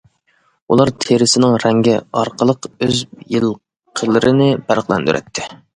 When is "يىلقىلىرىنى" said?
3.37-4.51